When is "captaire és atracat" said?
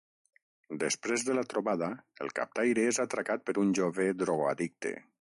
2.39-3.43